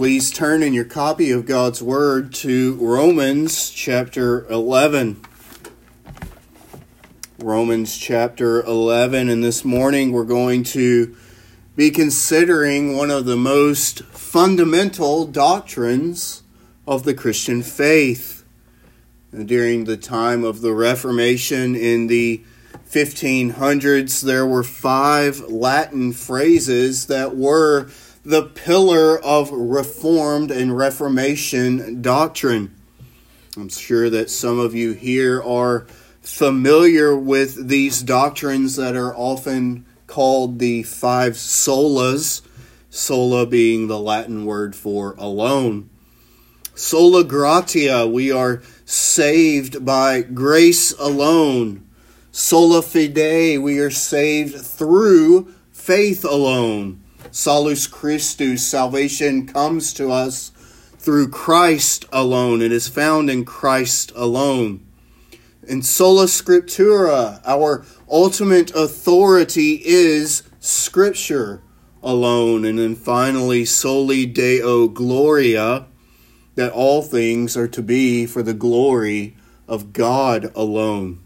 [0.00, 5.20] Please turn in your copy of God's Word to Romans chapter 11.
[7.38, 11.14] Romans chapter 11, and this morning we're going to
[11.76, 16.44] be considering one of the most fundamental doctrines
[16.86, 18.42] of the Christian faith.
[19.34, 22.42] During the time of the Reformation in the
[22.88, 27.90] 1500s, there were five Latin phrases that were
[28.24, 32.74] the pillar of Reformed and Reformation doctrine.
[33.56, 35.86] I'm sure that some of you here are
[36.20, 42.42] familiar with these doctrines that are often called the five solas,
[42.90, 45.88] sola being the Latin word for alone.
[46.74, 51.86] Sola gratia, we are saved by grace alone.
[52.32, 56.99] Sola fide, we are saved through faith alone.
[57.30, 60.50] Solus Christus, salvation comes to us
[60.98, 62.60] through Christ alone.
[62.60, 64.86] It is found in Christ alone.
[65.66, 71.62] In sola scriptura, our ultimate authority is Scripture
[72.02, 72.64] alone.
[72.64, 75.86] And then finally, soli deo gloria,
[76.56, 79.36] that all things are to be for the glory
[79.68, 81.20] of God alone.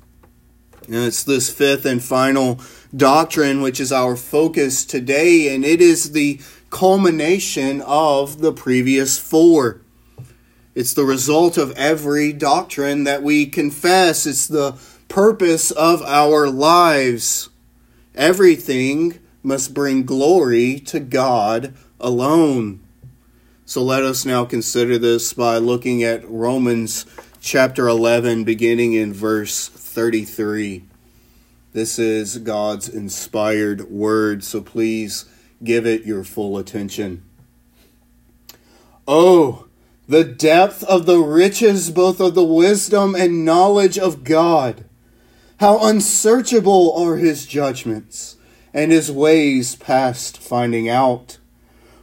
[0.87, 2.61] And it's this fifth and final
[2.97, 9.81] doctrine which is our focus today, and it is the culmination of the previous four.
[10.75, 14.27] It's the result of every doctrine that we confess.
[14.27, 14.77] It's the
[15.09, 17.49] purpose of our lives.
[18.15, 22.81] Everything must bring glory to God alone.
[23.67, 27.07] So let us now consider this by looking at Romans
[27.41, 30.85] chapter 11, beginning in verse 33.
[31.75, 35.25] This is God's inspired word, so please
[35.65, 37.25] give it your full attention.
[39.09, 39.67] Oh,
[40.07, 44.85] the depth of the riches both of the wisdom and knowledge of God.
[45.59, 48.37] How unsearchable are his judgments,
[48.73, 51.39] and his ways past finding out.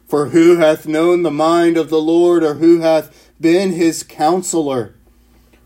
[0.05, 4.95] For who hath known the mind of the Lord, or who hath been his counselor?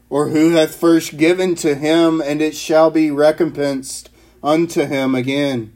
[0.09, 4.09] Or who hath first given to him, and it shall be recompensed
[4.43, 5.75] unto him again?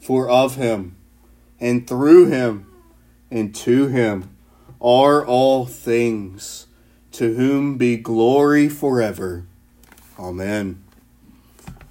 [0.00, 0.96] For of him,
[1.60, 2.66] and through him,
[3.30, 4.36] and to him
[4.80, 6.66] are all things,
[7.12, 9.46] to whom be glory forever.
[10.18, 10.82] Amen.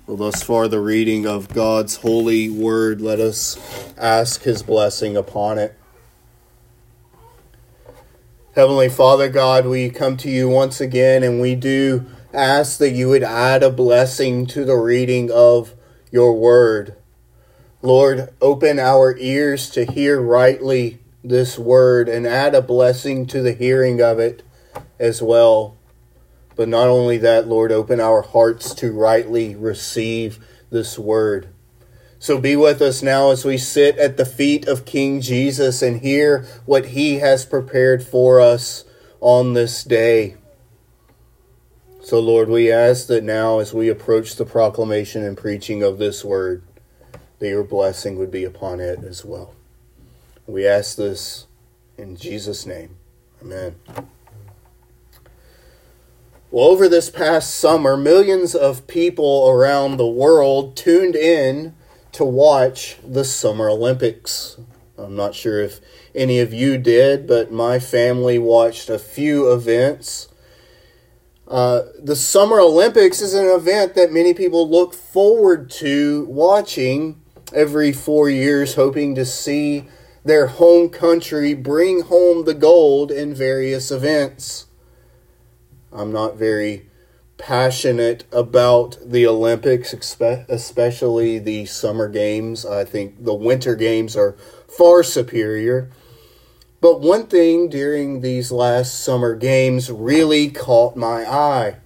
[0.07, 3.57] Well, thus far, the reading of God's holy word, let us
[3.97, 5.77] ask his blessing upon it.
[8.53, 13.07] Heavenly Father God, we come to you once again and we do ask that you
[13.07, 15.73] would add a blessing to the reading of
[16.11, 16.97] your word.
[17.81, 23.53] Lord, open our ears to hear rightly this word and add a blessing to the
[23.53, 24.43] hearing of it
[24.99, 25.77] as well.
[26.57, 31.50] But not only that, Lord, open our hearts to rightly receive this word.
[32.21, 36.01] So be with us now as we sit at the feet of King Jesus and
[36.01, 38.85] hear what he has prepared for us
[39.21, 40.35] on this day.
[42.03, 46.23] So, Lord, we ask that now as we approach the proclamation and preaching of this
[46.23, 46.61] word,
[47.39, 49.55] that your blessing would be upon it as well.
[50.45, 51.47] We ask this
[51.97, 52.97] in Jesus' name.
[53.41, 53.77] Amen.
[56.51, 61.73] Well, over this past summer, millions of people around the world tuned in
[62.13, 64.57] to watch the Summer Olympics.
[64.97, 65.79] I'm not sure if
[66.13, 70.27] any of you did, but my family watched a few events.
[71.47, 77.21] Uh, the Summer Olympics is an event that many people look forward to watching
[77.53, 79.85] every four years, hoping to see
[80.23, 84.67] their home country bring home the gold in various events.
[85.91, 86.90] I'm not very
[87.41, 92.67] passionate about the Olympics, especially the summer games.
[92.67, 94.33] I think the winter games are
[94.67, 95.89] far superior.
[96.81, 101.77] But one thing during these last summer games really caught my eye.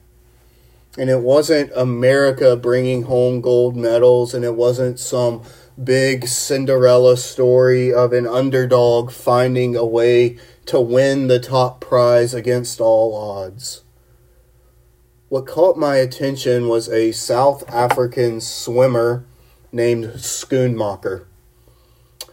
[0.98, 5.42] And it wasn't America bringing home gold medals, and it wasn't some
[5.81, 12.81] big Cinderella story of an underdog finding a way to win the top prize against
[12.81, 13.85] all odds.
[15.27, 19.25] What caught my attention was a South African swimmer
[19.72, 21.25] named Schoenmaker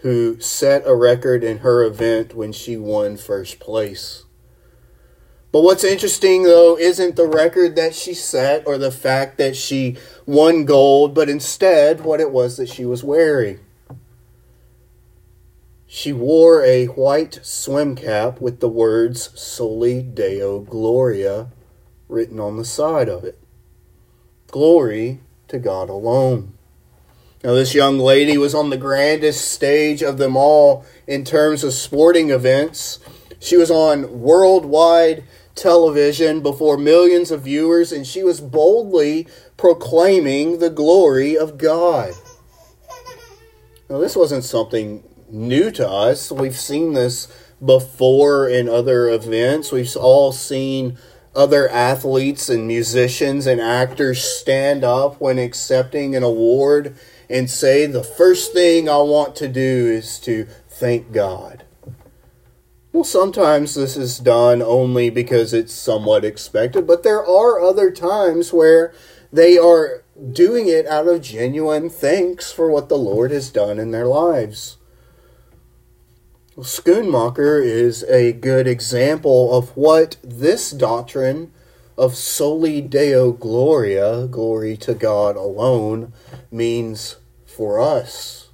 [0.03, 4.25] who set a record in her event when she won first place.
[5.53, 9.97] But what's interesting, though, isn't the record that she set or the fact that she
[10.27, 13.61] won gold, but instead what it was that she was wearing.
[15.87, 21.49] She wore a white swim cap with the words Soli Deo Gloria
[22.13, 23.39] written on the side of it.
[24.49, 26.55] Glory to God alone.
[27.43, 31.73] Now, this young lady was on the grandest stage of them all in terms of
[31.73, 33.01] sporting events.
[33.41, 35.25] She was on worldwide
[35.57, 39.27] television before millions of viewers, and she was boldly
[39.57, 42.13] proclaiming the glory of God.
[43.91, 46.31] Now, this wasn't something new to us.
[46.31, 47.27] We've seen this
[47.65, 49.73] before in other events.
[49.73, 50.97] We've all seen
[51.35, 56.97] other athletes and musicians and actors stand up when accepting an award
[57.31, 61.65] and say, The first thing I want to do is to thank God.
[62.93, 68.53] Well, sometimes this is done only because it's somewhat expected, but there are other times
[68.53, 68.93] where
[69.33, 73.93] they are doing it out of genuine thanks for what the Lord has done in
[73.93, 74.77] their lives.
[76.59, 81.51] Schoenmaker is a good example of what this doctrine
[81.97, 86.13] of soli deo gloria, glory to God alone,
[86.51, 87.17] means
[87.47, 88.51] for us.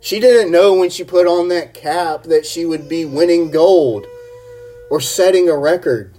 [0.00, 4.06] She didn't know when she put on that cap that she would be winning gold
[4.90, 6.14] or setting a record.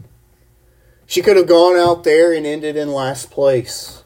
[1.08, 4.04] She could have gone out there and ended in last place.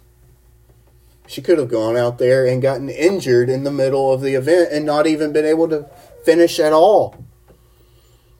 [1.27, 4.69] She could have gone out there and gotten injured in the middle of the event
[4.71, 5.89] and not even been able to
[6.27, 7.23] finish at all.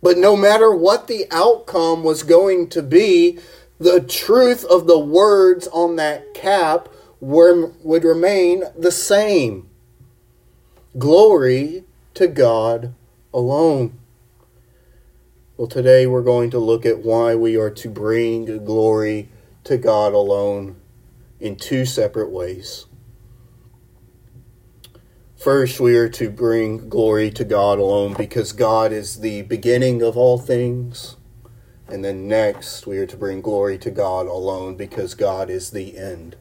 [0.04, 3.40] But no matter what the outcome was going to be,
[3.80, 6.90] the truth of the words on that cap
[7.22, 9.70] were, would remain the same.
[10.98, 12.94] Glory to God
[13.34, 13.98] alone.
[15.56, 19.30] Well, today we're going to look at why we are to bring glory
[19.64, 20.76] to God alone
[21.40, 22.87] in two separate ways.
[25.38, 30.18] First, we are to bring glory to God alone because God is the beginning of
[30.18, 31.16] all things.
[31.88, 35.96] And then next, we are to bring glory to God alone because God is the
[35.96, 36.38] end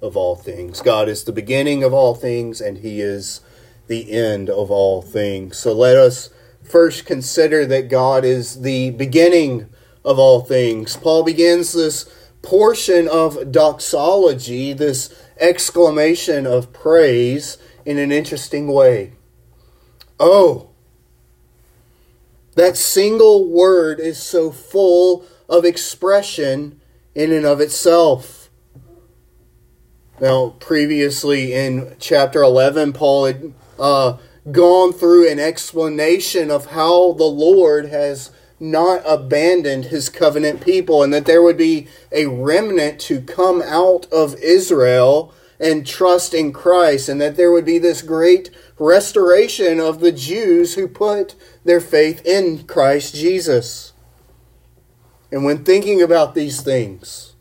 [0.00, 0.80] of all things.
[0.80, 3.42] God is the beginning of all things, and He is
[3.88, 5.58] the end of all things.
[5.58, 6.30] So let us
[6.62, 9.68] first consider that God is the beginning
[10.02, 10.96] of all things.
[10.96, 12.10] Paul begins this
[12.40, 17.58] portion of doxology, this exclamation of praise
[17.90, 19.12] in an interesting way.
[20.20, 20.70] Oh,
[22.54, 26.80] that single word is so full of expression
[27.16, 28.48] in and of itself.
[30.20, 34.18] Now, previously in chapter 11, Paul had uh,
[34.52, 41.12] gone through an explanation of how the Lord has not abandoned his covenant people and
[41.12, 47.08] that there would be a remnant to come out of Israel and trust in Christ,
[47.08, 51.34] and that there would be this great restoration of the Jews who put
[51.64, 53.92] their faith in Christ Jesus.
[55.30, 57.34] And when thinking about these things,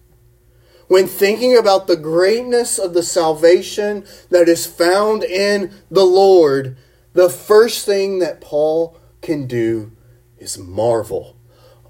[0.87, 6.77] when thinking about the greatness of the salvation that is found in the Lord,
[7.13, 9.91] the first thing that Paul can do
[10.37, 11.37] is marvel.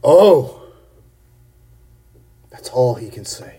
[0.03, 0.73] Oh,
[2.51, 3.58] that's all he can say.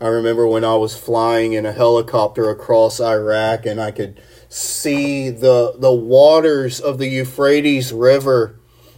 [0.00, 5.28] I remember when I was flying in a helicopter across Iraq and I could see
[5.28, 8.54] the the waters of the Euphrates River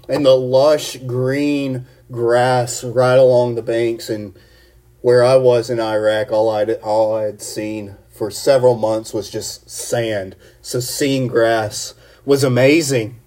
[0.08, 4.10] and the lush green grass right along the banks.
[4.10, 4.38] And
[5.00, 9.30] where I was in Iraq all I all I had seen for several months was
[9.30, 10.36] just sand.
[10.60, 11.94] So seeing grass
[12.26, 13.18] was amazing.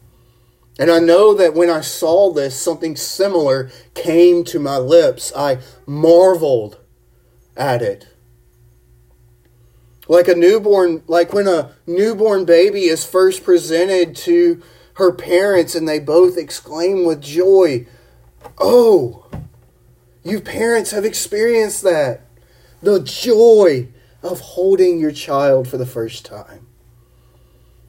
[0.77, 5.33] And I know that when I saw this something similar came to my lips.
[5.35, 5.57] I
[5.87, 6.77] marveled
[7.55, 8.07] at it.
[10.07, 14.61] Like a newborn, like when a newborn baby is first presented to
[14.95, 17.87] her parents and they both exclaim with joy,
[18.57, 19.25] Oh,
[20.23, 22.21] you parents have experienced that.
[22.81, 23.87] The joy
[24.21, 26.67] of holding your child for the first time.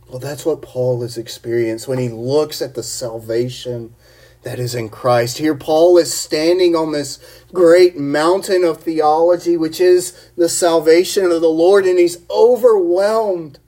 [0.08, 3.94] Well, that's what Paul has experienced when he looks at the salvation
[4.44, 5.38] that is in Christ.
[5.38, 7.18] Here, Paul is standing on this
[7.52, 13.58] great mountain of theology, which is the salvation of the Lord, and he's overwhelmed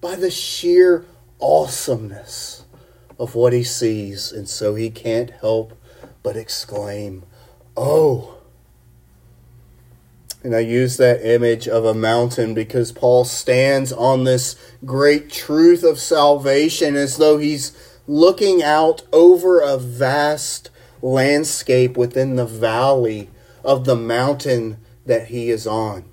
[0.00, 1.04] by the sheer
[1.40, 2.64] awesomeness
[3.18, 4.32] of what he sees.
[4.32, 5.76] And so he can't help
[6.22, 7.24] but exclaim,
[7.76, 8.36] Oh!
[10.42, 14.56] And I use that image of a mountain because Paul stands on this
[14.86, 17.76] great truth of salvation as though he's
[18.06, 20.70] looking out over a vast
[21.02, 23.30] landscape within the valley
[23.64, 26.04] of the mountain that he is on.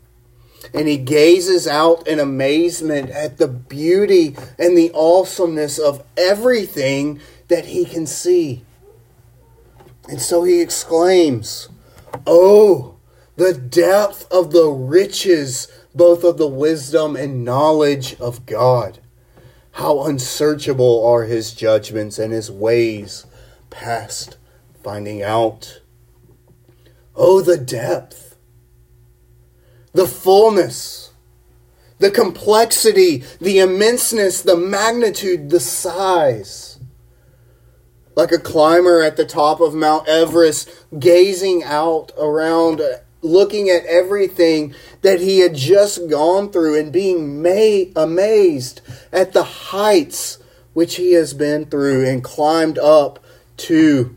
[0.73, 7.65] and he gazes out in amazement at the beauty and the awesomeness of everything that
[7.67, 8.63] he can see.
[10.09, 11.69] And so he exclaims,
[12.25, 12.95] Oh,
[13.35, 18.99] the depth of the riches, both of the wisdom and knowledge of God.
[19.77, 23.27] How unsearchable are his judgments and his ways
[23.69, 24.37] past
[24.83, 25.81] finding out.
[27.15, 28.27] Oh, the depth
[29.93, 31.11] the fullness,
[31.99, 36.79] the complexity, the immenseness, the magnitude, the size.
[38.15, 40.69] Like a climber at the top of Mount Everest,
[40.99, 42.81] gazing out around,
[43.21, 48.81] looking at everything that he had just gone through and being ma- amazed
[49.11, 50.37] at the heights
[50.73, 53.23] which he has been through and climbed up
[53.57, 54.15] to.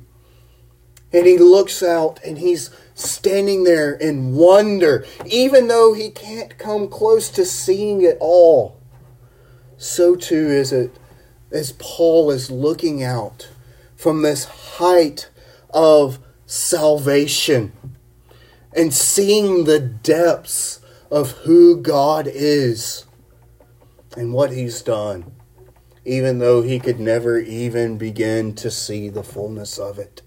[1.12, 6.88] And he looks out and he's standing there in wonder, even though he can't come
[6.88, 8.78] close to seeing it all.
[9.78, 10.98] So too is it
[11.50, 13.48] as Paul is looking out
[13.96, 15.30] from this height
[15.70, 17.72] of salvation
[18.74, 23.04] and seeing the depths of who God is
[24.16, 25.32] and what he's done,
[26.04, 30.22] even though he could never even begin to see the fullness of it.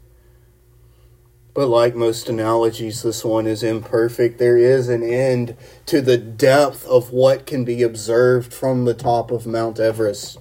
[1.54, 4.40] But like most analogies, this one is imperfect.
[4.40, 9.30] There is an end to the depth of what can be observed from the top
[9.30, 10.40] of Mount Everest.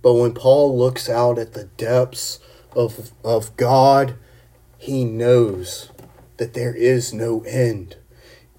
[0.00, 2.38] But when Paul looks out at the depths
[2.76, 4.14] of, of God,
[4.78, 5.90] he knows
[6.38, 7.96] that there is no end.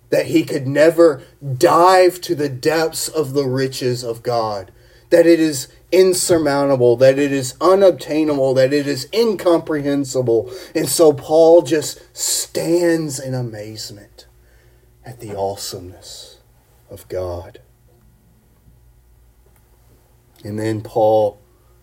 [0.10, 1.24] That he could never
[1.58, 4.72] dive to the depths of the riches of God.
[5.10, 10.52] That it is insurmountable, that it is unobtainable, that it is incomprehensible.
[10.76, 14.28] And so Paul just stands in amazement
[15.04, 16.40] at the awesomeness
[16.90, 17.60] of God.
[20.44, 21.42] And then Paul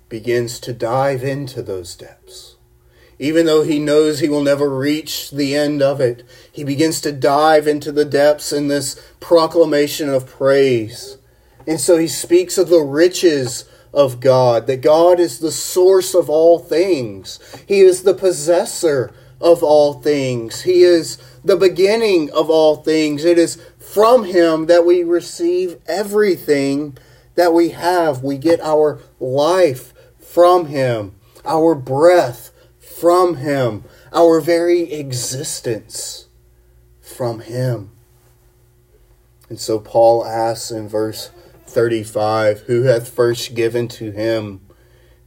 [0.08, 2.55] begins to dive into those depths.
[3.18, 7.12] Even though he knows he will never reach the end of it, he begins to
[7.12, 11.16] dive into the depths in this proclamation of praise.
[11.66, 16.28] And so he speaks of the riches of God, that God is the source of
[16.28, 17.40] all things.
[17.66, 20.62] He is the possessor of all things.
[20.62, 23.24] He is the beginning of all things.
[23.24, 26.98] It is from Him that we receive everything
[27.34, 28.22] that we have.
[28.22, 32.50] We get our life from Him, our breath
[33.00, 36.26] from Him, our very existence
[37.00, 37.90] from Him.
[39.48, 41.30] And so Paul asks in verse
[41.66, 44.60] 35 Who hath first given to him,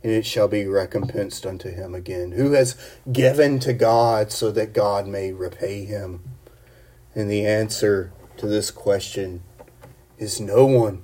[0.03, 2.31] and it shall be recompensed unto him again?
[2.31, 2.75] Who has
[3.11, 6.23] given to God so that God may repay him?
[7.15, 9.43] And the answer to this question
[10.17, 11.03] is no one.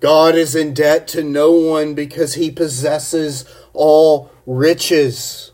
[0.00, 5.50] God is in debt to no one because he possesses all riches.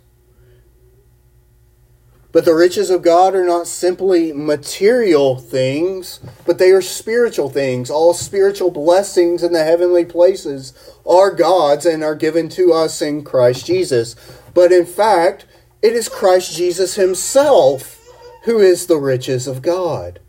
[2.33, 7.91] But the riches of God are not simply material things, but they are spiritual things.
[7.91, 10.73] All spiritual blessings in the heavenly places
[11.05, 14.15] are God's and are given to us in Christ Jesus.
[14.55, 15.47] But in fact,
[15.83, 17.97] it is Christ Jesus Himself
[18.45, 20.21] who is the riches of God.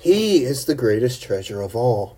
[0.00, 2.16] He is the greatest treasure of all.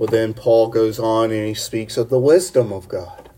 [0.00, 3.28] Well, then Paul goes on and he speaks of the wisdom of God.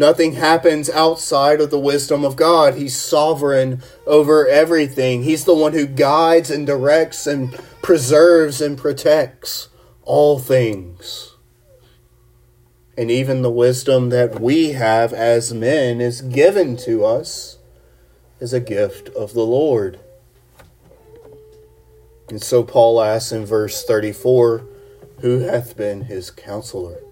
[0.00, 2.74] Nothing happens outside of the wisdom of God.
[2.74, 5.22] He's sovereign over everything.
[5.22, 9.68] He's the one who guides and directs and preserves and protects
[10.02, 11.36] all things.
[12.98, 17.58] And even the wisdom that we have as men is given to us
[18.40, 20.00] as a gift of the Lord.
[22.28, 24.70] And so Paul asks in verse 34
[25.20, 27.02] Who hath been his counselor?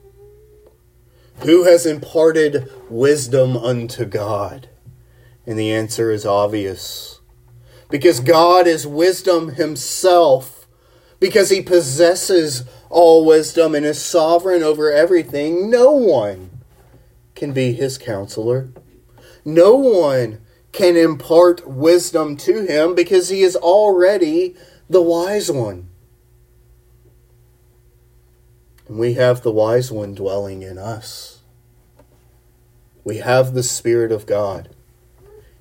[1.41, 4.69] Who has imparted wisdom unto God?
[5.47, 7.21] And the answer is obvious.
[7.91, 10.67] Because God is wisdom himself,
[11.19, 16.51] because he possesses all wisdom and is sovereign over everything, no one
[17.35, 18.69] can be his counselor.
[19.45, 20.41] No one
[20.73, 24.57] can impart wisdom to him because he is already
[24.89, 25.89] the wise one.
[28.89, 31.41] We have the wise one dwelling in us.
[33.03, 34.69] We have the Spirit of God,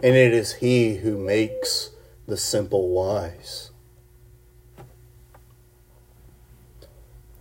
[0.02, 1.92] and it is He who makes
[2.28, 3.72] the simple wise.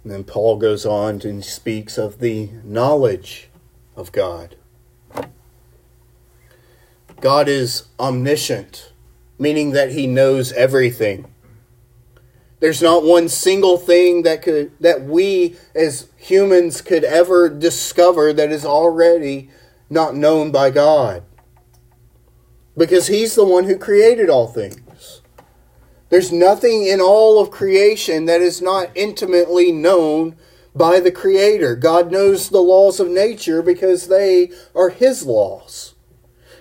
[0.02, 3.48] And then Paul goes on and speaks of the knowledge
[3.96, 4.56] of God.
[7.20, 8.92] God is omniscient,
[9.38, 11.31] meaning that he knows everything.
[12.62, 18.52] There's not one single thing that could that we as humans could ever discover that
[18.52, 19.50] is already
[19.90, 21.24] not known by God.
[22.76, 25.22] Because he's the one who created all things.
[26.08, 30.36] There's nothing in all of creation that is not intimately known
[30.72, 31.74] by the Creator.
[31.74, 35.94] God knows the laws of nature because they are His laws.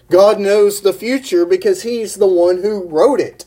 [0.09, 3.45] God knows the future because He's the one who wrote it.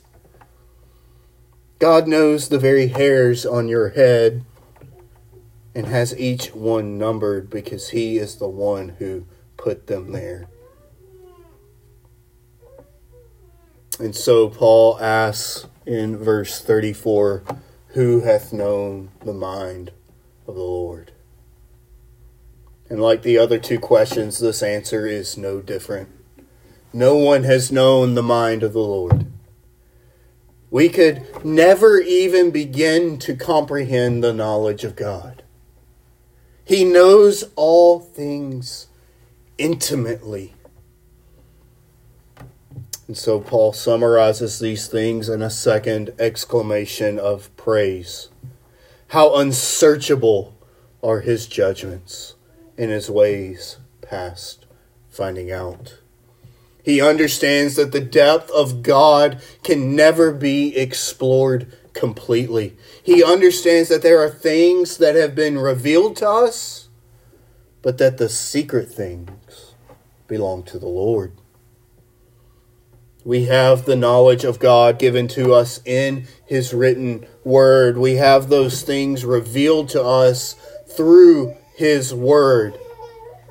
[1.78, 4.44] God knows the very hairs on your head
[5.74, 9.26] and has each one numbered because He is the one who
[9.56, 10.48] put them there.
[13.98, 17.42] And so Paul asks in verse 34
[17.88, 19.92] Who hath known the mind
[20.46, 21.12] of the Lord?
[22.88, 26.08] And like the other two questions, this answer is no different.
[26.92, 29.26] No one has known the mind of the Lord.
[30.74, 35.44] We could never even begin to comprehend the knowledge of God.
[36.64, 38.88] He knows all things
[39.56, 40.54] intimately.
[43.06, 48.30] And so Paul summarizes these things in a second exclamation of praise.
[49.10, 50.56] How unsearchable
[51.04, 52.34] are his judgments
[52.76, 54.66] and his ways past
[55.08, 56.00] finding out.
[56.84, 62.76] He understands that the depth of God can never be explored completely.
[63.02, 66.88] He understands that there are things that have been revealed to us,
[67.80, 69.72] but that the secret things
[70.26, 71.32] belong to the Lord.
[73.24, 77.96] We have the knowledge of God given to us in His written word.
[77.96, 80.54] We have those things revealed to us
[80.86, 82.78] through His word.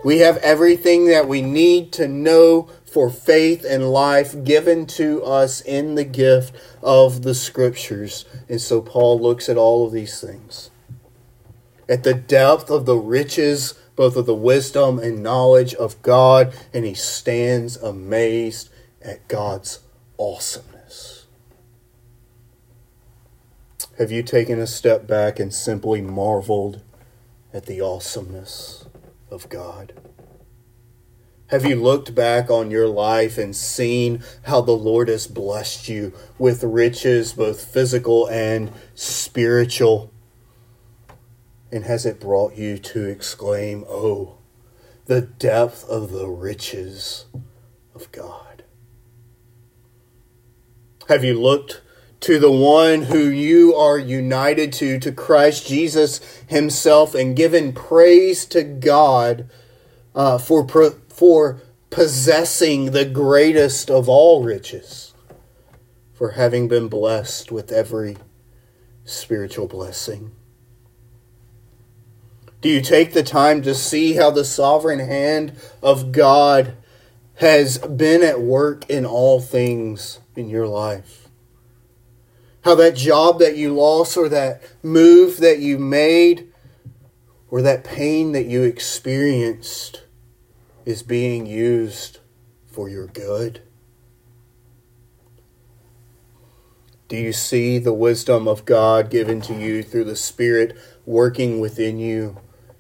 [0.03, 5.61] We have everything that we need to know for faith and life given to us
[5.61, 8.25] in the gift of the Scriptures.
[8.47, 10.69] And so Paul looks at all of these things.
[11.89, 16.85] At the depth of the riches, both of the wisdom and knowledge of God, and
[16.85, 18.69] he stands amazed
[19.03, 19.79] at God's
[20.17, 21.25] awesomeness?
[23.97, 26.81] Have you taken a step back and simply marveled
[27.53, 28.85] at the awesomeness
[29.29, 29.93] of God?
[31.53, 36.11] Have you looked back on your life and seen how the Lord has blessed you
[36.39, 40.11] with riches, both physical and spiritual?
[41.71, 44.39] And has it brought you to exclaim, Oh,
[45.05, 47.25] the depth of the riches
[47.93, 48.63] of God?
[51.07, 51.83] Have you looked
[52.21, 58.47] to the one who you are united to, to Christ Jesus Himself, and given praise
[58.47, 59.47] to God
[60.15, 60.67] uh, for,
[61.23, 65.13] for possessing the greatest of all riches,
[66.13, 68.17] for having been blessed with every
[69.05, 70.31] spiritual blessing?
[72.59, 76.75] Do you take the time to see how the sovereign hand of God
[77.35, 80.19] has been at work in all things?
[80.35, 81.29] in your life.
[82.63, 86.51] How that job that you lost, or that move that you made,
[87.49, 90.02] or that pain that you experienced
[90.85, 92.19] is being used
[92.65, 93.61] for your good.
[97.07, 101.99] Do you see the wisdom of God given to you through the Spirit working within
[101.99, 102.37] you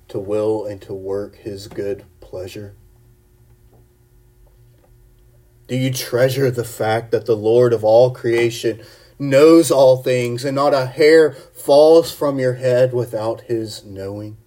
[0.07, 2.75] to will and to work His good pleasure?
[5.67, 8.81] Do you treasure the fact that the Lord of all creation
[9.17, 14.37] knows all things and not a hair falls from your head without his knowing?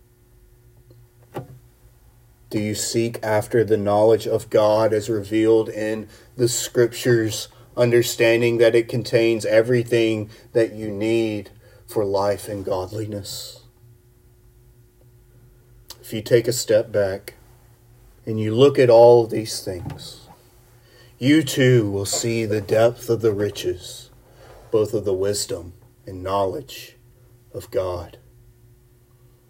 [2.48, 8.74] Do you seek after the knowledge of God as revealed in the scriptures, understanding that
[8.74, 11.50] it contains everything that you need
[11.86, 13.62] for life and godliness?
[16.00, 17.34] If you take a step back
[18.24, 20.28] and you look at all these things,
[21.18, 24.10] you too will see the depth of the riches,
[24.70, 25.72] both of the wisdom
[26.06, 26.96] and knowledge
[27.52, 28.18] of God.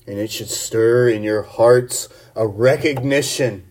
[0.06, 3.64] And it should stir in your hearts a recognition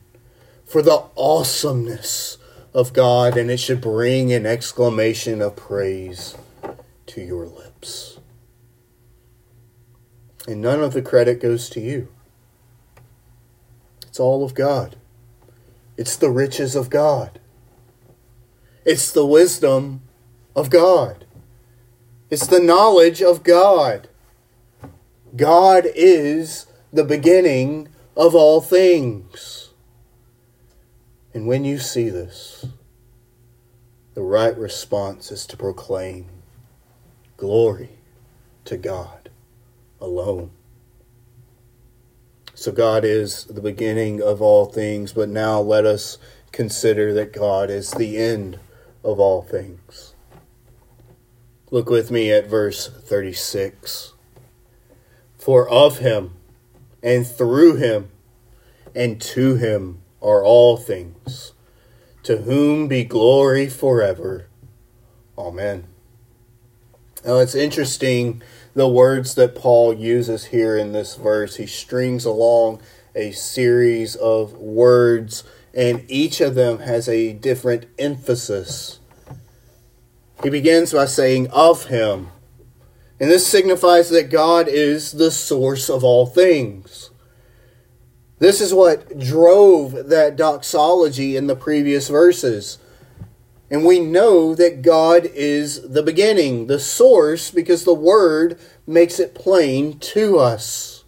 [0.66, 2.38] for the awesomeness
[2.74, 6.36] of God, and it should bring an exclamation of praise
[7.06, 8.20] to your lips.
[10.48, 12.10] And none of the credit goes to you.
[14.02, 14.96] It's all of God.
[15.98, 17.40] It's the riches of God.
[18.84, 20.02] It's the wisdom
[20.56, 21.26] of God.
[22.30, 24.10] It's the knowledge of God.
[25.36, 29.70] God is the beginning of all things.
[31.34, 32.66] And when you see this,
[34.14, 36.28] the right response is to proclaim
[37.36, 37.90] glory
[38.64, 39.30] to God
[40.00, 40.52] alone.
[42.54, 46.18] So God is the beginning of all things, but now let us
[46.54, 48.58] consider that God is the end
[49.04, 50.16] of all things.
[51.70, 54.14] Look with me at verse 36.
[55.38, 56.35] For of him,
[57.06, 58.10] and through him,
[58.96, 61.54] and to him are all things,
[62.24, 64.48] to whom be glory forever.
[65.38, 65.86] Amen.
[67.24, 68.42] Now it's interesting
[68.74, 71.58] the words that Paul uses here in this verse.
[71.58, 72.82] He strings along
[73.14, 75.44] a series of words,
[75.76, 79.00] and each of them has a different emphasis.
[80.42, 82.32] He begins by saying, Of him.
[83.20, 87.12] And this signifies that God is the source of all things.
[88.40, 92.78] This is what drove that doxology in the previous verses.
[93.72, 99.34] And we know that God is the beginning, the source, because the Word makes it
[99.34, 101.04] plain to us.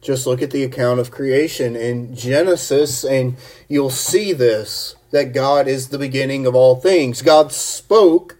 [0.00, 3.36] Just look at the account of creation in Genesis, and
[3.68, 7.22] you'll see this that God is the beginning of all things.
[7.22, 8.35] God spoke,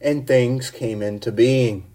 [0.00, 1.86] and things came into being.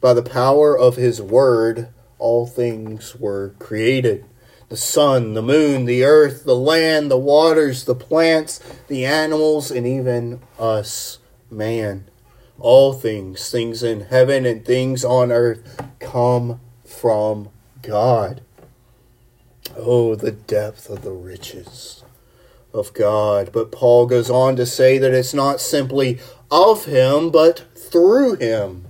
[0.00, 1.88] By the power of His Word,
[2.18, 4.26] all things were created
[4.70, 9.86] the sun, the moon, the earth, the land, the waters, the plants, the animals, and
[9.86, 11.18] even us,
[11.50, 12.08] man.
[12.58, 17.50] All things, things in heaven and things on earth, come from
[17.82, 18.40] God.
[19.76, 22.03] Oh, the depth of the riches
[22.74, 23.50] of God.
[23.52, 26.18] But Paul goes on to say that it's not simply
[26.50, 28.86] of Him, but through Him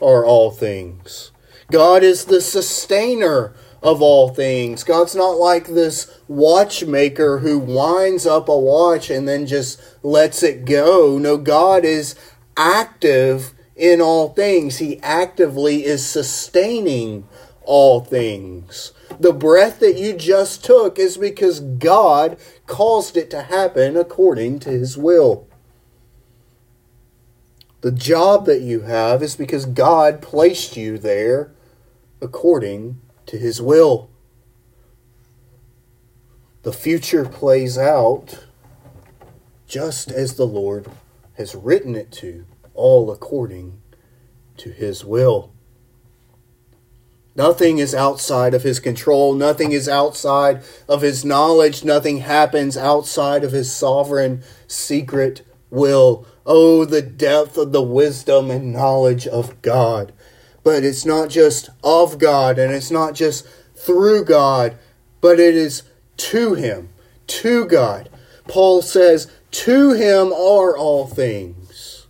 [0.00, 1.30] are all things.
[1.70, 4.84] God is the sustainer of all things.
[4.84, 10.64] God's not like this watchmaker who winds up a watch and then just lets it
[10.64, 11.18] go.
[11.18, 12.14] No, God is
[12.56, 14.78] active in all things.
[14.78, 17.26] He actively is sustaining
[17.62, 18.92] all things.
[19.18, 22.38] The breath that you just took is because God
[22.70, 25.48] caused it to happen according to his will.
[27.80, 31.52] The job that you have is because God placed you there
[32.22, 34.08] according to his will.
[36.62, 38.46] The future plays out
[39.66, 40.86] just as the Lord
[41.34, 43.80] has written it to, all according
[44.58, 45.52] to his will.
[47.40, 49.32] Nothing is outside of his control.
[49.32, 51.82] Nothing is outside of his knowledge.
[51.82, 56.26] Nothing happens outside of his sovereign, secret will.
[56.44, 60.12] Oh, the depth of the wisdom and knowledge of God.
[60.62, 64.76] But it's not just of God and it's not just through God,
[65.22, 65.84] but it is
[66.18, 66.90] to Him,
[67.26, 68.10] to God.
[68.48, 72.06] Paul says, To Him are all things.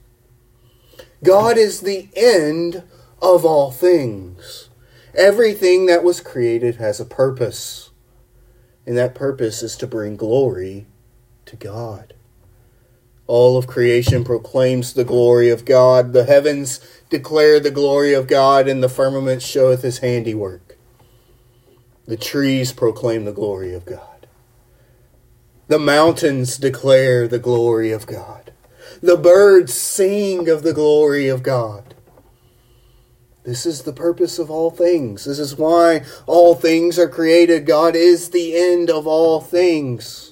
[1.23, 2.83] God is the end
[3.23, 4.70] of all things.
[5.14, 7.90] Everything that was created has a purpose,
[8.87, 10.87] and that purpose is to bring glory
[11.46, 12.14] to God.
[13.27, 16.12] All of creation proclaims the glory of God.
[16.12, 20.77] The heavens declare the glory of God, and the firmament showeth his handiwork.
[22.07, 24.27] The trees proclaim the glory of God.
[25.68, 28.53] The mountains declare the glory of God.
[29.01, 31.94] The birds sing of the glory of God.
[33.42, 35.24] This is the purpose of all things.
[35.24, 37.66] This is why all things are created.
[37.66, 40.31] God is the end of all things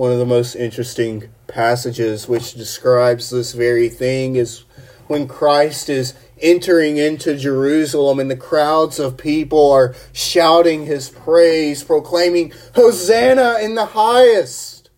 [0.00, 4.64] one of the most interesting passages which describes this very thing is
[5.08, 11.84] when Christ is entering into Jerusalem and the crowds of people are shouting his praise,
[11.84, 14.88] proclaiming, Hosanna in the highest.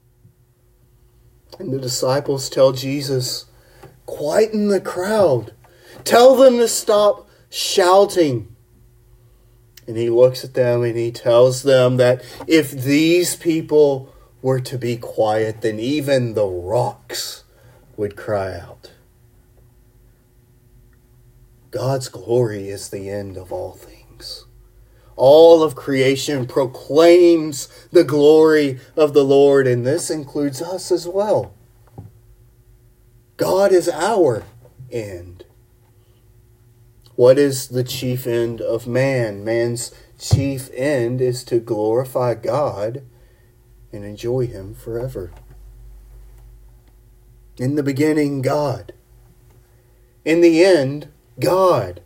[1.59, 3.47] And the disciples tell Jesus,
[4.07, 5.53] Quieten the crowd,
[6.05, 8.55] tell them to stop shouting.
[9.87, 14.79] And he looks at them and he tells them that if these people were to
[14.79, 17.45] be quiet, then even the rocks
[17.97, 18.93] would cry out.
[21.71, 24.45] God's glory is the end of all things.
[25.17, 31.55] All of creation proclaims the glory of the Lord, and this includes us as well.
[33.37, 34.45] God is our
[34.91, 35.45] end.
[37.15, 39.45] What is the chief end of man?
[39.45, 43.03] Man's chief end is to glorify God
[43.93, 45.31] and enjoy Him forever.
[47.59, 48.93] In the beginning, God.
[50.25, 52.01] In the end, God.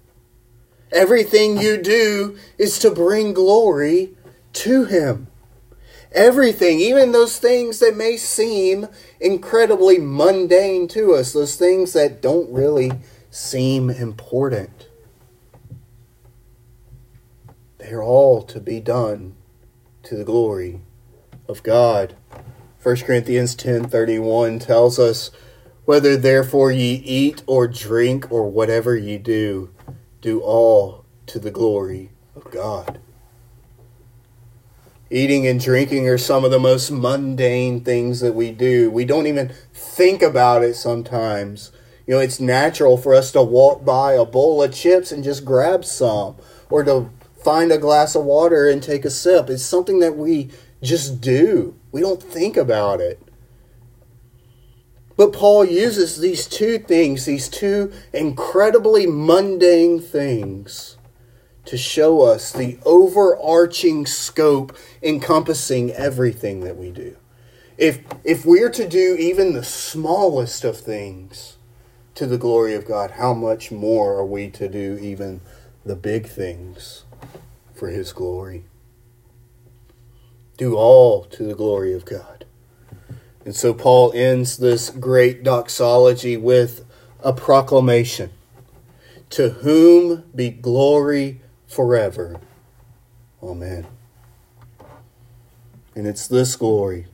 [0.90, 4.14] Everything you do is to bring glory
[4.54, 5.28] to Him.
[6.12, 8.88] everything, even those things that may seem
[9.20, 12.92] incredibly mundane to us, those things that don't really
[13.30, 14.88] seem important.
[17.86, 19.36] They're all to be done
[20.02, 20.80] to the glory
[21.48, 22.16] of God.
[22.82, 25.30] 1 Corinthians 10:31 tells us
[25.84, 29.70] whether therefore ye eat or drink or whatever ye do
[30.20, 32.98] do all to the glory of God.
[35.08, 38.90] Eating and drinking are some of the most mundane things that we do.
[38.90, 41.70] We don't even think about it sometimes.
[42.04, 45.44] You know, it's natural for us to walk by a bowl of chips and just
[45.44, 46.34] grab some,
[46.68, 47.10] or to
[47.46, 49.48] find a glass of water and take a sip.
[49.48, 50.50] It's something that we
[50.82, 51.76] just do.
[51.92, 53.22] We don't think about it.
[55.16, 60.96] But Paul uses these two things, these two incredibly mundane things
[61.66, 67.16] to show us the overarching scope encompassing everything that we do.
[67.78, 71.58] If, if we're to do even the smallest of things
[72.16, 75.40] to the glory of God, how much more are we to do even
[75.84, 77.04] the big things
[77.76, 78.64] for His glory?
[80.56, 82.44] Do all to the glory of God.
[83.44, 86.84] And so Paul ends this great doxology with
[87.20, 88.30] a proclamation
[89.30, 92.40] To whom be glory forever.
[93.42, 93.86] Amen.
[95.94, 97.06] And it's this glory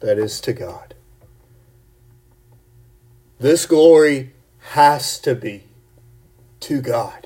[0.00, 0.94] that is to God.
[3.38, 4.32] This glory
[4.70, 5.64] has to be
[6.60, 7.23] to God.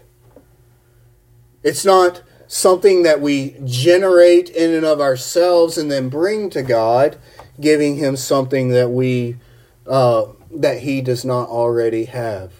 [1.62, 7.18] It's not something that we generate in and of ourselves and then bring to God,
[7.60, 9.36] giving Him something that we
[9.86, 12.52] uh, that He does not already have.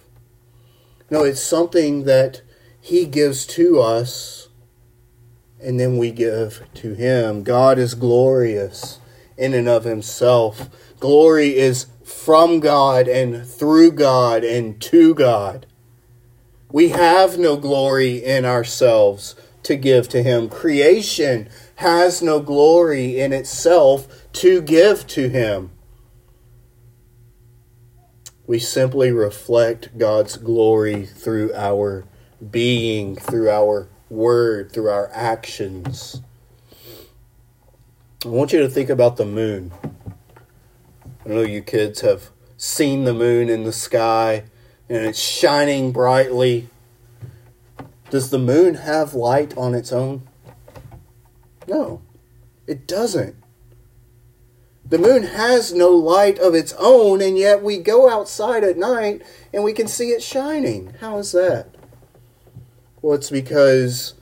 [1.11, 2.42] No, it's something that
[2.88, 4.48] he gives to us,
[5.61, 7.42] and then we give to Him.
[7.42, 8.98] God is glorious
[9.37, 10.70] in and of Himself.
[10.98, 15.66] Glory is from God and through God and to God.
[16.70, 20.48] We have no glory in ourselves to give to Him.
[20.48, 25.70] Creation has no glory in itself to give to Him.
[28.46, 32.04] We simply reflect God's glory through our
[32.50, 36.22] being through our word, through our actions.
[38.24, 39.72] I want you to think about the moon.
[41.24, 44.44] I know you kids have seen the moon in the sky
[44.88, 46.68] and it's shining brightly.
[48.11, 50.27] Does the moon have light on its own?
[51.66, 52.01] No,
[52.66, 53.37] it doesn't.
[54.88, 59.20] The moon has no light of its own, and yet we go outside at night
[59.53, 60.94] and we can see it shining.
[61.01, 61.74] How is that?
[63.03, 64.14] Well, it's because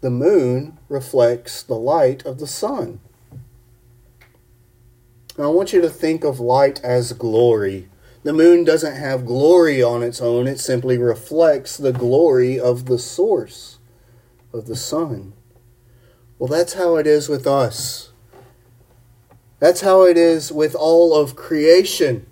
[0.00, 2.98] the moon reflects the light of the sun.
[5.38, 7.88] Now, I want you to think of light as glory.
[8.22, 12.98] The moon doesn't have glory on its own, it simply reflects the glory of the
[12.98, 13.78] source
[14.52, 15.32] of the sun.
[16.38, 18.12] Well, that's how it is with us.
[19.58, 22.26] That's how it is with all of creation.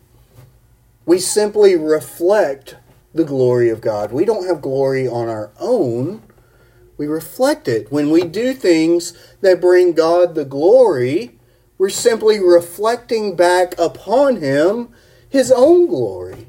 [1.07, 2.77] We simply reflect
[3.13, 4.13] the glory of God.
[4.13, 6.23] We don't have glory on our own.
[6.97, 7.91] We reflect it.
[7.91, 11.39] When we do things that bring God the glory,
[11.79, 14.91] we're simply reflecting back upon Him
[15.31, 16.49] His own glory.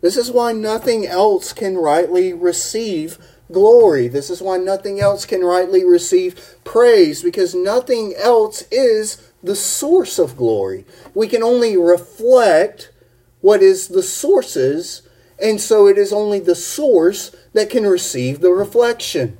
[0.00, 3.18] This is why nothing else can rightly receive
[3.52, 4.08] glory.
[4.08, 10.18] This is why nothing else can rightly receive praise, because nothing else is the source
[10.18, 10.84] of glory.
[11.14, 12.90] We can only reflect
[13.40, 15.02] what is the sources,
[15.40, 19.38] and so it is only the source that can receive the reflection.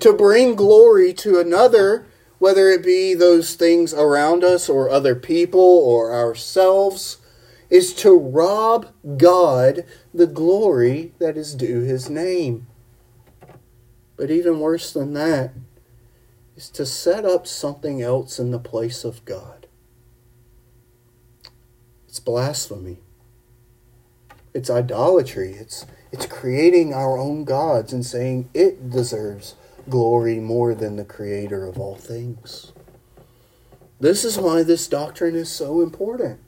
[0.00, 2.06] To bring glory to another,
[2.44, 7.16] whether it be those things around us or other people or ourselves,
[7.70, 12.66] is to rob God the glory that is due his name.
[14.18, 15.54] But even worse than that
[16.54, 19.66] is to set up something else in the place of God.
[22.06, 22.98] It's blasphemy.
[24.52, 25.52] It's idolatry.
[25.52, 29.54] It's it's creating our own gods and saying it deserves
[29.88, 32.72] glory more than the creator of all things.
[34.00, 36.40] This is why this doctrine is so important.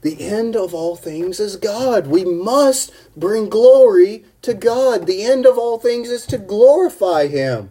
[0.00, 2.06] The end of all things is God.
[2.06, 5.06] We must bring glory to God.
[5.06, 7.70] The end of all things is to glorify Him.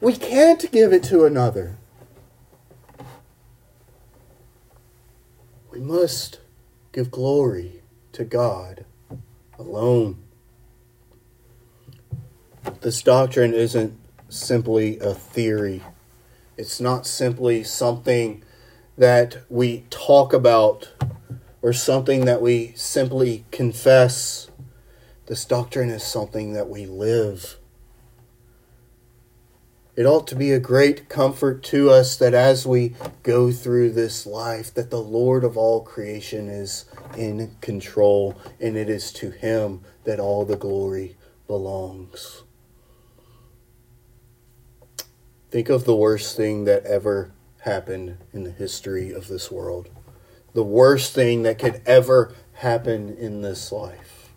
[0.00, 1.76] We can't give it to another.
[5.70, 6.40] We must
[6.92, 8.84] give glory to God
[9.58, 10.27] alone.
[12.80, 15.82] This doctrine isn't simply a theory.
[16.56, 18.44] It's not simply something
[18.96, 20.92] that we talk about
[21.62, 24.50] or something that we simply confess.
[25.26, 27.56] This doctrine is something that we live.
[29.96, 34.26] It ought to be a great comfort to us that as we go through this
[34.26, 36.84] life that the Lord of all creation is
[37.16, 41.16] in control and it is to him that all the glory
[41.48, 42.44] belongs.
[45.50, 49.88] Think of the worst thing that ever happened in the history of this world.
[50.52, 54.30] The worst thing that could ever happen in this life.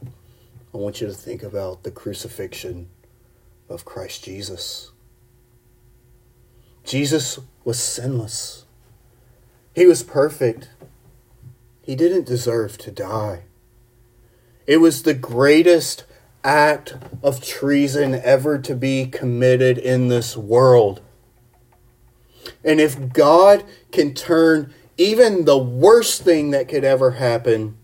[0.74, 2.90] I want you to think about the crucifixion
[3.68, 4.92] of Christ Jesus.
[6.86, 8.66] Jesus was sinless.
[9.76, 10.70] He was perfect.
[11.82, 13.44] He didn't deserve to die.
[14.66, 16.06] It was the greatest
[16.44, 21.02] act of treason ever to be committed in this world.
[22.64, 27.78] And if God can turn even the worst thing that could ever happen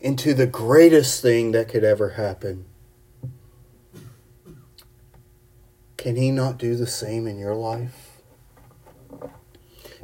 [0.00, 2.64] into the greatest thing that could ever happen,
[5.96, 8.09] can He not do the same in your life?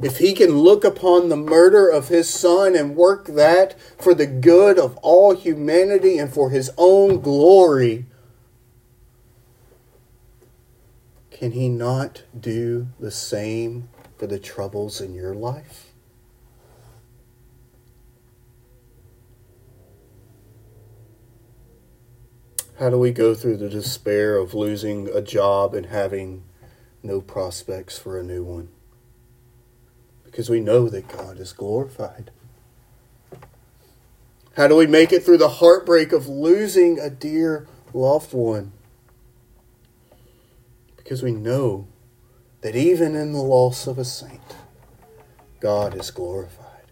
[0.01, 4.27] If he can look upon the murder of his son and work that for the
[4.27, 8.05] good of all humanity and for his own glory,
[11.31, 15.93] can he not do the same for the troubles in your life?
[22.79, 26.43] How do we go through the despair of losing a job and having
[27.01, 28.69] no prospects for a new one?
[30.37, 32.29] Because we know that God is glorified.
[34.55, 38.71] How do we make it through the heartbreak of losing a dear loved one?
[40.95, 41.87] Because we know
[42.61, 44.57] that even in the loss of a saint,
[45.59, 46.85] God is glorified.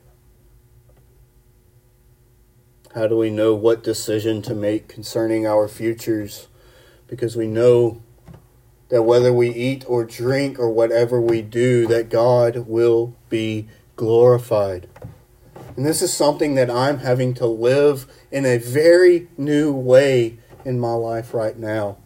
[2.95, 6.47] How do we know what decision to make concerning our futures?
[7.05, 8.01] Because we know
[8.95, 14.87] that whether we eat or drink or whatever we do, that God will be glorified.
[15.75, 20.79] And this is something that I'm having to live in a very new way in
[20.79, 21.97] my life right now.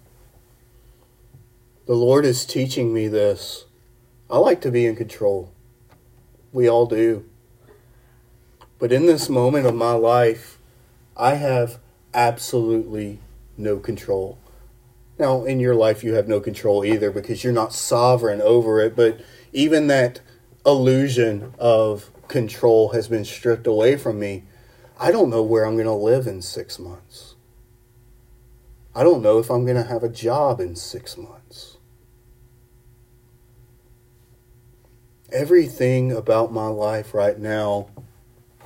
[1.86, 3.66] The Lord is teaching me this.
[4.28, 5.54] I like to be in control.
[6.52, 7.24] We all do.
[8.80, 10.58] But in this moment of my life,
[11.16, 11.78] I have
[12.16, 13.20] absolutely
[13.58, 14.40] no control.
[15.20, 18.96] Now, in your life, you have no control either because you're not sovereign over it.
[18.96, 19.20] But
[19.52, 20.22] even that
[20.66, 24.46] illusion of control has been stripped away from me.
[24.98, 27.36] I don't know where I'm going to live in six months.
[28.96, 31.78] I don't know if I'm going to have a job in six months.
[35.32, 37.90] Everything about my life right now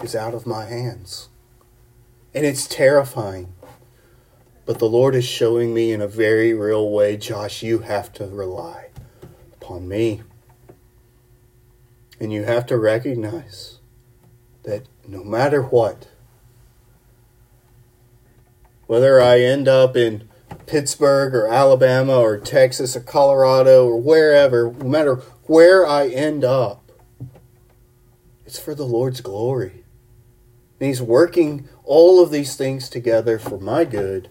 [0.02, 1.30] is out of my hands.
[2.34, 3.54] And it's terrifying.
[4.66, 8.26] But the Lord is showing me in a very real way, Josh, you have to
[8.26, 8.90] rely
[9.54, 10.22] upon me.
[12.20, 13.80] And you have to recognize
[14.64, 16.08] that no matter what,
[18.88, 20.30] whether I end up in
[20.66, 26.92] Pittsburgh or Alabama or Texas or Colorado or wherever, no matter where I end up,
[28.46, 29.84] it's for the Lord's glory.
[30.80, 34.30] And He's working all of these things together for my good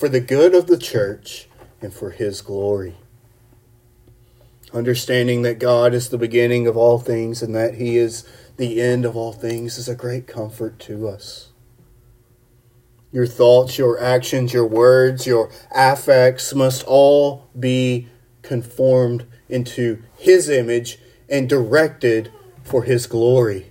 [0.00, 1.46] for the good of the church
[1.82, 2.96] and for his glory.
[4.72, 9.04] Understanding that God is the beginning of all things and that he is the end
[9.04, 11.50] of all things is a great comfort to us.
[13.12, 18.08] Your thoughts, your actions, your words, your affects must all be
[18.40, 22.32] conformed into his image and directed
[22.64, 23.70] for his glory.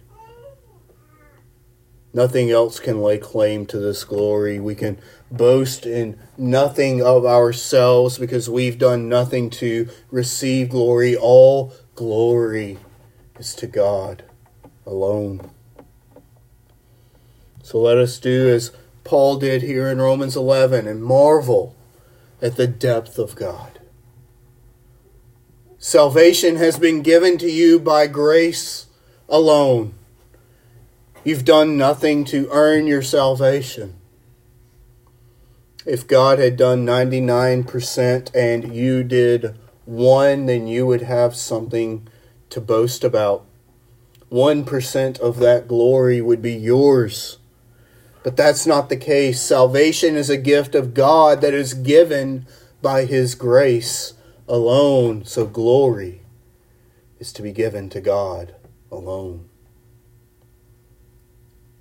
[2.14, 4.60] Nothing else can lay claim to this glory.
[4.60, 5.00] We can
[5.32, 11.16] boast in nothing of ourselves because we've done nothing to receive glory.
[11.16, 12.78] All glory
[13.38, 14.24] is to God
[14.86, 15.52] alone.
[17.64, 18.72] So let us do as
[19.04, 21.76] Paul did here in Romans 11 and marvel
[22.42, 23.80] at the depth of God.
[25.78, 28.88] Salvation has been given to you by grace
[29.30, 29.94] alone
[31.24, 33.99] You've done nothing to earn your salvation.
[35.90, 42.08] If God had done 99% and you did one, then you would have something
[42.52, 43.44] to boast about.
[44.32, 47.40] 1% of that glory would be yours.
[48.22, 49.42] But that's not the case.
[49.42, 52.46] Salvation is a gift of God that is given
[52.84, 54.14] by his grace
[54.48, 55.26] alone.
[55.26, 56.22] So glory
[57.18, 58.54] is to be given to God
[58.92, 59.49] alone.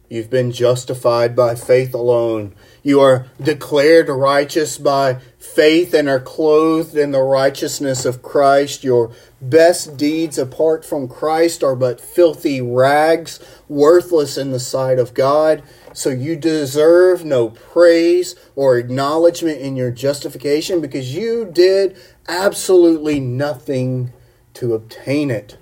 [0.08, 2.54] You've been justified by faith alone.
[2.82, 8.82] You are declared righteous by faith and are clothed in the righteousness of Christ.
[8.82, 13.38] Your best deeds apart from Christ are but filthy rags,
[13.68, 15.62] worthless in the sight of God.
[15.92, 24.14] So you deserve no praise or acknowledgement in your justification because you did absolutely nothing
[24.54, 25.58] to obtain it.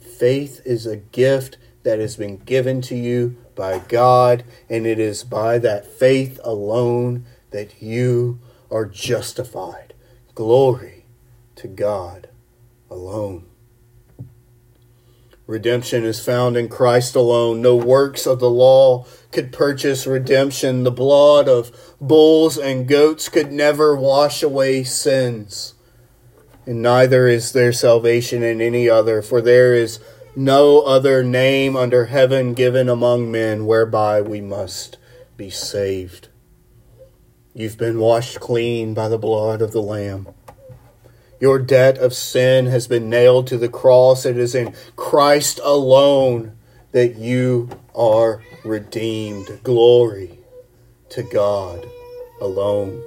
[0.00, 5.24] Faith is a gift that has been given to you by God, and it is
[5.24, 8.38] by that faith alone that you
[8.70, 9.94] are justified.
[10.34, 11.06] Glory
[11.56, 12.28] to God
[12.90, 13.46] alone.
[15.46, 17.60] Redemption is found in Christ alone.
[17.60, 20.84] No works of the law could purchase redemption.
[20.84, 25.74] The blood of bulls and goats could never wash away sins.
[26.66, 29.98] And neither is there salvation in any other, for there is
[30.36, 34.96] no other name under heaven given among men whereby we must
[35.36, 36.28] be saved.
[37.54, 40.28] You've been washed clean by the blood of the Lamb.
[41.40, 44.26] Your debt of sin has been nailed to the cross.
[44.26, 46.56] It is in Christ alone
[46.92, 49.60] that you are redeemed.
[49.62, 50.38] Glory
[51.08, 51.88] to God
[52.40, 53.02] alone.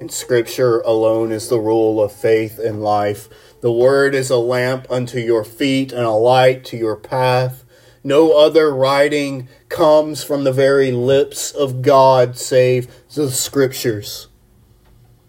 [0.00, 3.28] In Scripture alone is the rule of faith and life.
[3.62, 7.62] The Word is a lamp unto your feet and a light to your path.
[8.02, 14.26] No other writing comes from the very lips of God save the Scriptures.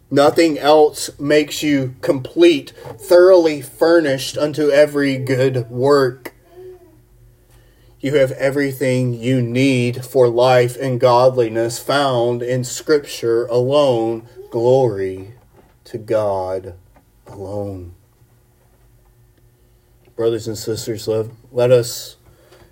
[0.10, 6.34] Nothing else makes you complete, thoroughly furnished unto every good work.
[8.00, 14.28] You have everything you need for life and godliness found in Scripture alone.
[14.50, 15.36] Glory
[15.84, 16.74] to God
[17.28, 17.94] alone.
[20.16, 22.18] Brothers and sisters, let, let us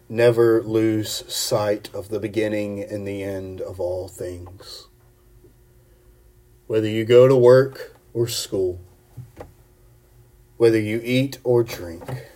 [0.08, 4.88] never lose sight of the beginning and the end of all things.
[6.68, 8.80] Whether you go to work or school,
[10.58, 12.28] whether you eat or drink,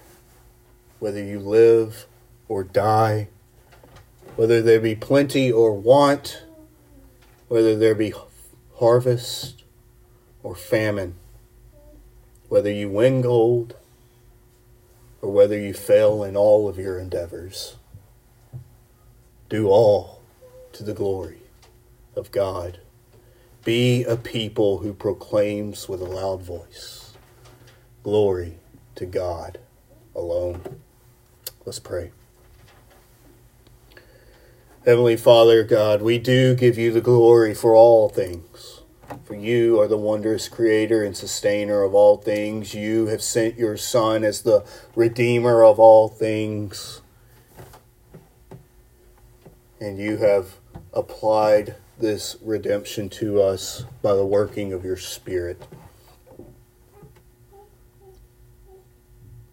[0.97, 2.08] whether you live
[2.47, 3.28] or die,
[4.36, 6.43] whether there be plenty or want,
[7.47, 8.12] whether there be
[8.80, 9.64] harvest
[10.41, 11.14] or famine,
[12.49, 13.76] whether you win gold
[15.22, 17.76] or whether you fail in all of your endeavors.
[19.49, 20.22] Do all
[20.74, 21.41] to the glory
[22.16, 22.80] of God.
[23.63, 27.13] Be a people who proclaims with a loud voice,
[28.03, 28.59] Glory
[28.95, 29.57] to God
[30.16, 30.61] alone.
[31.66, 32.11] Let's pray.
[34.86, 38.75] Heavenly Father, God, we do give you the glory for all things.
[39.24, 42.74] For you are the wondrous creator and sustainer of all things.
[42.74, 47.01] You have sent your Son as the redeemer of all things.
[49.80, 50.55] And you have
[50.93, 55.61] applied this redemption to us by the working of your Spirit.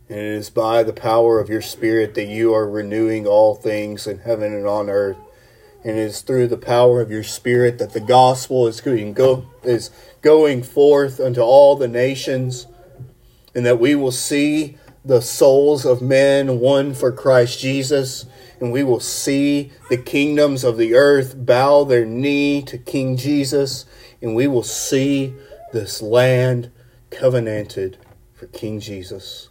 [0.08, 4.06] And it is by the power of your Spirit that you are renewing all things
[4.06, 5.16] in heaven and on earth
[5.84, 9.46] and it is through the power of your spirit that the gospel is going, go,
[9.64, 12.66] is going forth unto all the nations
[13.54, 18.26] and that we will see the souls of men won for Christ Jesus
[18.60, 23.84] and we will see the kingdoms of the earth bow their knee to King Jesus
[24.20, 25.34] and we will see
[25.72, 26.70] this land
[27.10, 27.98] covenanted
[28.34, 29.48] for King Jesus.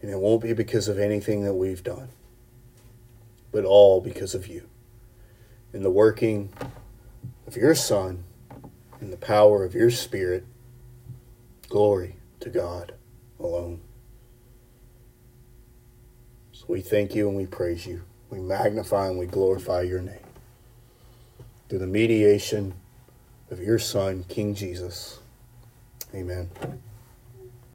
[0.00, 2.10] And it won't be because of anything that we've done
[3.52, 4.68] but all because of you.
[5.72, 6.52] In the working
[7.46, 8.24] of your Son,
[9.00, 10.44] in the power of your Spirit,
[11.68, 12.94] glory to God
[13.38, 13.80] alone.
[16.52, 18.02] So we thank you and we praise you.
[18.28, 20.18] We magnify and we glorify your name.
[21.68, 22.74] Through the mediation
[23.50, 25.20] of your Son, King Jesus.
[26.14, 26.50] Amen.